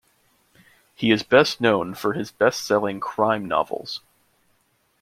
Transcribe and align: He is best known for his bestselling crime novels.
He 0.95 1.11
is 1.11 1.21
best 1.21 1.61
known 1.61 1.93
for 1.93 2.13
his 2.13 2.31
bestselling 2.31 2.99
crime 2.99 3.45
novels. 3.47 4.01